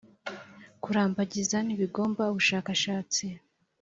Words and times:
kurambagiza 0.83 1.57
ntibigomba 1.65 2.23
ubushakashatsi. 2.33 3.25